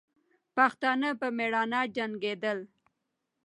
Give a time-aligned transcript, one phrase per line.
[0.55, 2.59] پښتانه په میړانه جنګېدل.